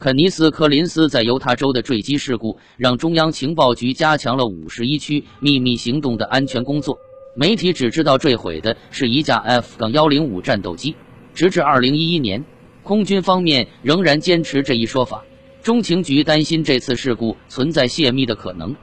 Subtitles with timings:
[0.00, 6.98] 肯尼斯·柯林斯在犹他州的坠机事故，让中央情报局加强了五十一区秘密行动的安全工作。
[7.36, 10.96] 媒体只知道坠毁的是一架 F- 杠幺零五战斗机，
[11.34, 12.42] 直至二零一一年，
[12.82, 15.22] 空军方面仍然坚持这一说法。
[15.62, 18.74] 中情局担心这次事故存在泄密的可能，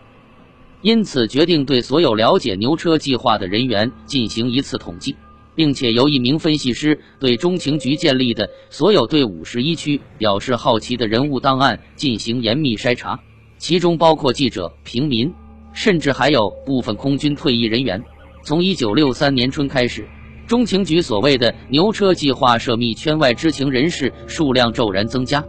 [0.84, 5.16] 因此决定对所有了解牛车计划的人员进行一次统计。
[5.58, 13.20] 并且由一名分析师对中情局建立的所有对五十一区表示好奇的人物档案进行严密筛查，
[13.58, 15.34] 其中包括记者、平民，
[15.74, 18.04] 甚至还有部分空军退役人员。
[18.44, 20.08] 从一九六三年春开始，
[20.46, 25.44] 中情局所谓的牛车计划涉密圈外知情人士数量骤然增加。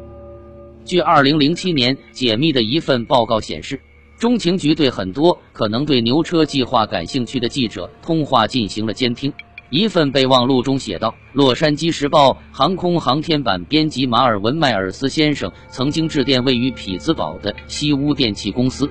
[0.87, 3.79] 据二零零七年解密的一份报告显示，
[4.19, 9.31] 中情局对很多可能对牛车计划感兴趣的记者通话进行了监听。
[9.71, 18.91] 一份备忘录中写道：“洛杉矶时报航空航天版编辑马尔文·迈尔斯先生曾经致电位于匹兹堡的西屋电气公司，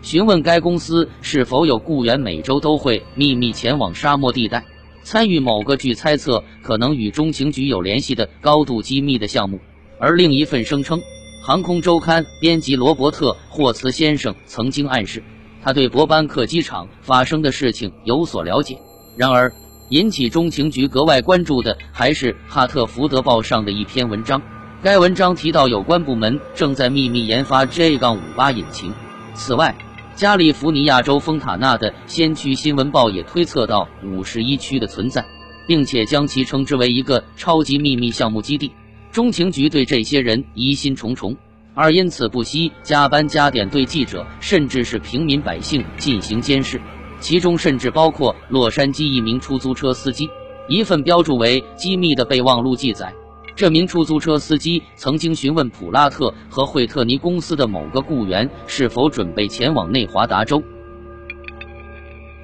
[0.00, 4.64] 询问该公司是否有雇员每周都会秘密前往沙漠地带，
[5.02, 9.58] 参与某个据猜测可能与中情局有联系的高度机密的项目。”
[9.98, 11.02] 而另一份声称，
[11.42, 15.24] 航空周刊编辑罗伯特·霍茨先生曾经暗示
[15.64, 18.78] 他对伯班克机场发生的事情有所了解。
[19.16, 19.52] 然而。
[19.90, 24.40] 引起中情局格外关注的还是《哈特福德报》上的一篇文章。
[24.84, 28.94] 该文章提到，有关部门正在秘密研发 J-58 引擎。
[29.34, 29.76] 此外，
[30.14, 35.24] 加利福尼亚州丰塔纳的《先驱新闻报》也推测到五十一区的存在，
[35.66, 38.70] 并且将其称之为一个超级秘密项目基地。
[39.10, 41.36] 中情局对这些人疑心重重，
[41.74, 46.80] 而因此不惜加班加点对记者甚至是平民百姓进行监视。
[47.20, 50.28] 其中甚至包括洛杉矶一名出租车司机。
[50.68, 53.12] 一份标注为机密的备忘录记载，
[53.56, 60.62] 这名出租车司机曾经询问普拉特和惠特尼公司的某个雇员是否准备前往内华达州。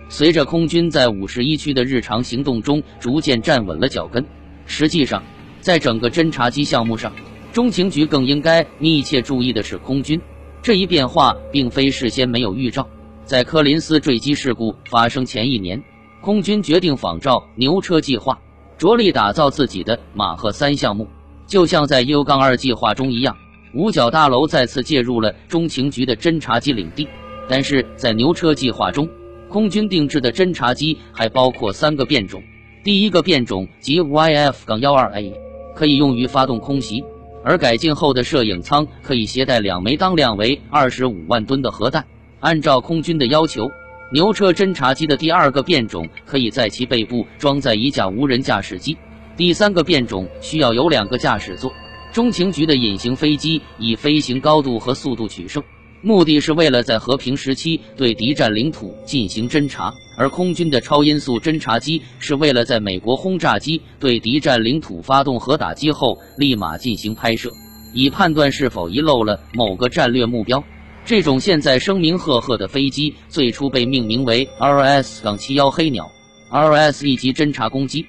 [0.08, 4.24] 随着空军在五十一区的日常行动中逐渐站稳了脚跟，
[4.64, 5.22] 实际上，
[5.60, 7.12] 在整个侦察机项目上，
[7.52, 10.20] 中情局更应该密切注意的是空军。
[10.62, 12.88] 这一变化并非事先没有预兆。
[13.26, 15.82] 在柯林斯坠机事故发生前一年，
[16.20, 18.38] 空军决定仿照牛车计划，
[18.78, 21.08] 着力打造自己的马赫三项目，
[21.44, 23.36] 就像在 U- 杠二计划中一样。
[23.74, 27.08] 五角大楼再次介入了中情局的侦察机领地，
[27.48, 29.08] 但是在牛车计划中，
[29.48, 32.40] 空军定制的侦察机还包括三个变种。
[32.84, 35.34] 第一个变种即 YF- 杠幺二 A，
[35.74, 37.02] 可以用于发动空袭，
[37.42, 42.06] 而改进后的摄影舱可以携带两枚当量为二十五万吨的核弹。
[42.40, 43.70] 按照空军的要求，
[44.12, 48.96] 牛车侦察机的第二个变种可以在其背部装载一架无人驾驶机，
[49.36, 51.72] 第三个变种需要有两个驾驶座。
[52.12, 55.62] 中情局的隐形飞机以飞行高度和速度取胜，
[56.02, 67.50] 目的是为了在和平时期对敌占领土进行侦察；而空军的超音速侦察机是为了在美国轰炸机对敌占领土发动核打击后立马进行拍摄，
[67.92, 70.62] 以判断是否遗漏了某个战略目标。
[71.06, 76.10] 这种现在声名赫赫的飞机最初被命名为 RS-71 黑鸟
[76.50, 78.04] ，RS 一级侦察攻击。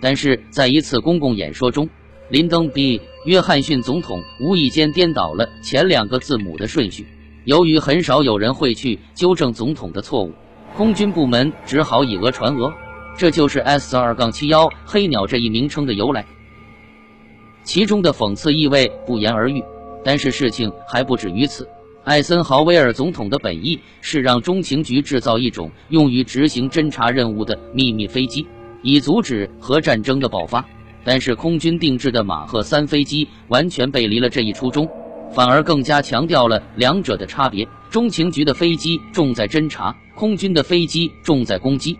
[0.00, 1.88] 但是在一次公共演说中，
[2.28, 7.06] 林登 ·B· 约翰逊总统无意间颠倒了前两个字母的顺序。
[7.44, 10.32] 由于很少有人会去纠正总统的错误，
[10.76, 12.72] 空军部门只好以讹传讹，
[13.16, 16.26] 这就是 S-2-71 黑鸟这一名称的由来。
[17.62, 19.62] 其中的讽刺意味不言而喻。
[20.02, 21.68] 但是事情还不止于此。
[22.10, 28.44] 艾森豪威尔总统的本意是让中情局制造一种用于执行侦察任务的秘密飞机，
[28.82, 30.64] 以阻止核战争的爆发。
[31.04, 34.88] 但是空军定制的马赫三飞机完全背离了这一初衷，
[35.30, 37.64] 反而更加强调了两者的差别。
[37.90, 41.96] 中情局的飞机重在侦察，空军的飞机重在攻击。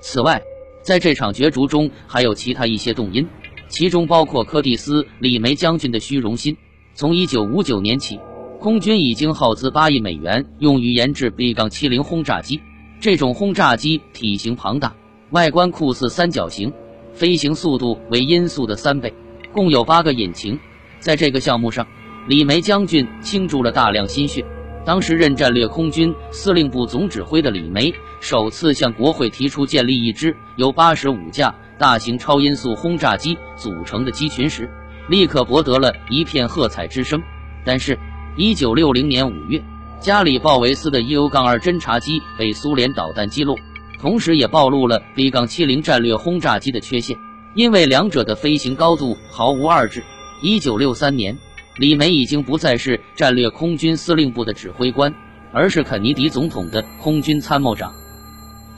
[0.00, 0.42] 此外，
[0.82, 3.24] 在这场角逐中还有其他一些动因，
[3.68, 6.56] 其中包括柯蒂斯·李梅将军的虚荣心。
[6.94, 8.18] 从1959年起。
[8.60, 12.60] 空军已经耗资八亿美元用于研制 B-70 轰炸机。
[12.98, 14.94] 这种轰炸机体型庞大，
[15.30, 16.72] 外观酷似三角形，
[17.12, 19.12] 飞行速度为音速的三倍，
[19.52, 20.58] 共有八个引擎。
[20.98, 21.86] 在这个项目上，
[22.26, 24.44] 李梅将军倾注了大量心血。
[24.84, 34.70] 当时任战略空军司令部总指挥的李梅，首次向国会提出建立一支由八十五架大型超音速轰炸机组成的机群时，
[35.08, 37.20] 立刻博得了一片喝彩之声。
[37.64, 37.98] 但是，
[38.38, 39.64] 一九六零年五月，
[39.98, 43.56] 加里鲍维斯的 U- 杠二侦察机被苏联导弹击落，
[43.98, 47.16] 同时也暴露了 B- 杠七零战略轰炸机的缺陷，
[47.54, 50.04] 因为两者的飞行高度毫无二致。
[50.42, 51.38] 一九六三年，
[51.78, 55.14] 李梅已经不再是战略空军司令部的指挥官，
[55.50, 57.90] 而是肯尼迪总统的空军参谋长。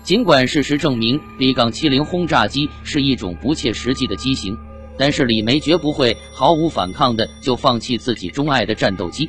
[0.05, 4.57] 尽管事实证明 B-70 轰炸机是一种不切实际的机型，
[4.97, 9.29] 但是李梅绝不会毫无反抗的就放弃自己钟爱的战斗机。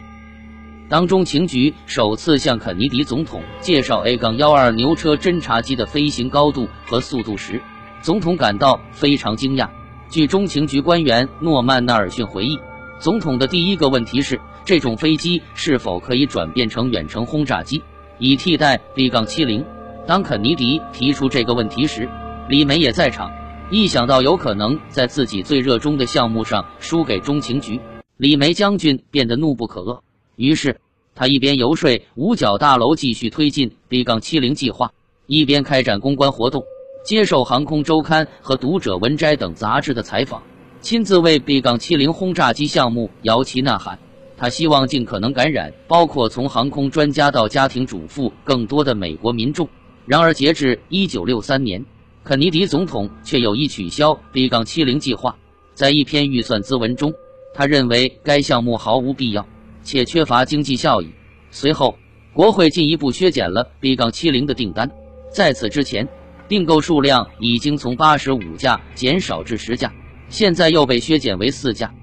[0.89, 7.61] 当中情局首次向肯尼迪总统介绍 A-12 牛车侦察机的飞行高度和速度时，
[8.01, 9.69] 总统感到非常惊讶。
[10.09, 12.57] 据中情局官员诺曼·纳尔逊回忆，
[12.99, 17.83] 总统的第一个问题是：这种飞机是否可以转变成远程轰炸机，
[18.17, 19.63] 以替代 b 杠70？
[20.07, 22.09] 当肯尼迪提出这个问题时，
[22.49, 23.29] 李梅也在场。
[23.69, 27.79] 一想到有可能在自己最热衷的项目上输给中情局，
[28.17, 29.99] 李梅将军变得怒不可遏。
[30.39, 30.79] 于是，
[31.13, 34.89] 他一边游说五角大楼继续推进 B 杠70计划，
[35.27, 36.63] 一边开展公关活动，
[37.03, 40.41] 接受《航空周刊》和《读者文摘》等杂志的采访，
[40.79, 43.99] 亲自为 B 杠70轰炸机项目摇旗呐喊。
[44.37, 49.67] 他希望尽可能感染包括从航空专家到家庭主妇更多的美国民众。
[50.05, 51.85] 然而，截至一九六三年，
[52.23, 55.35] 肯尼迪总统却有意取消 B 杠70计划。
[55.73, 57.13] 在一篇预算咨文中，
[57.53, 59.45] 他认为该项目毫无必要，
[59.83, 61.09] 且缺乏经济效益。
[61.51, 61.97] 随后，
[62.33, 64.89] 国会进一步削减了 B 杠70的订单。
[65.31, 66.07] 在此之前，
[66.47, 69.93] 订购数量已经从八十五架减少至十架，
[70.29, 71.93] 现在又被削减为四架。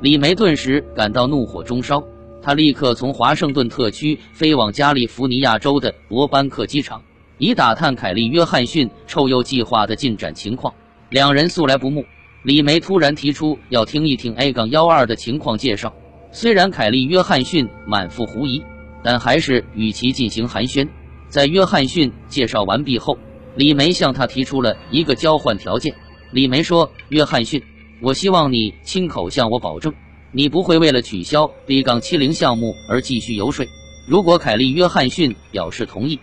[0.00, 2.02] 李梅顿时感到怒火中烧，
[2.42, 7.02] 他立刻从华盛顿特区飞往加利福尼亚州的伯班克机场。
[7.38, 10.74] 以打探凯利·约翰逊臭鼬计划的进展情况。
[11.08, 12.04] 两人素来不睦，
[12.42, 15.94] 李梅突然提出要听一听 A 杠12的情况介绍。
[16.32, 18.62] 虽然凯利·约翰逊满腹狐疑，
[19.02, 20.88] 但还是与其进行寒暄。
[21.28, 23.18] 在约翰逊介绍完毕后，
[23.56, 25.92] 李梅向他提出了一个交换条件。
[26.30, 27.60] 李梅说：“约翰逊，
[28.00, 29.92] 我希望你亲口向我保证，
[30.30, 33.66] 你不会为了取消 B 杠70项目而继续游说。”
[34.06, 36.18] 如果凯利·约翰逊表示同意。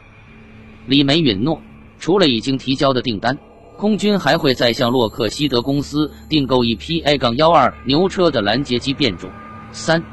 [0.87, 1.61] 李梅允诺，
[1.99, 3.37] 除了已经提交的订单，
[3.77, 9.29] 空军还会再向洛克希德公司订购一批 A 杠12牛车的拦截机变种。
[9.71, 10.03] 三，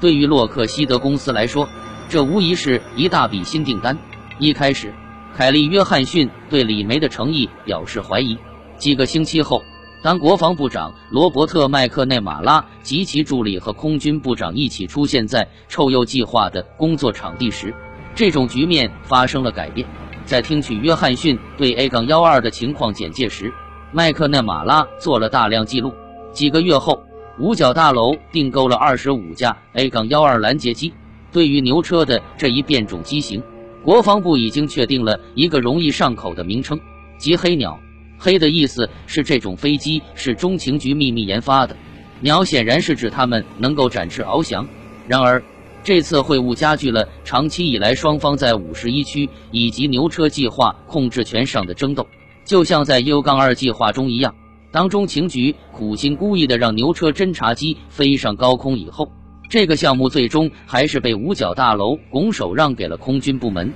[0.00, 1.68] 对于洛克希德公司来说，
[2.08, 3.96] 这无疑是一大笔新订单。
[4.38, 4.92] 一开始，
[5.36, 8.36] 凯利·约翰逊对李梅的诚意表示怀疑。
[8.76, 9.62] 几个星期后，
[10.02, 17.72] 当国防部长罗伯特·麦克内马拉及其助理和空军部长一起出现在臭鼬计划的工作场地时，
[18.14, 19.86] 这种局面发生了改变。
[20.24, 23.52] 在听取约翰逊对 A 杠12的情况简介时，
[23.92, 25.92] 麦克内马拉做了大量记录。
[26.32, 27.04] 几个月后，
[27.42, 30.94] 五角大楼订购了二十五架 a 杠12拦截机。
[31.32, 33.42] 对于牛车的这一变种机型，
[33.82, 36.78] 国防部已经确定了一个容易上口的名称，
[37.18, 37.76] 即“黑鸟”。
[38.16, 41.76] 黑的意思是这种飞机是中情局秘密研发的，
[42.20, 44.64] 鸟显然是指它们能够展翅翱翔。
[45.08, 45.42] 然而，
[45.82, 52.06] 这次会晤加剧了长期以来双方在五十一区以及牛车计划控制权上的争斗，
[52.44, 54.32] 就像在 u 杠2计划中一样。
[54.72, 59.12] 当中情局苦心孤诣的让牛车侦察机飞上高空以后，
[59.50, 63.74] 这个项目最终还是被五角大楼拱手让给了空军部门。